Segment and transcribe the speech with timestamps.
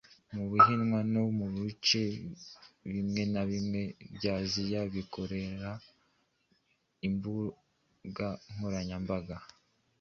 [0.33, 2.03] mu Buhinwa no mu bice
[2.91, 3.81] bimwe na bimwe
[4.15, 5.71] bya Aziya bakoreha
[7.07, 9.35] imbuga nkoranya mbaga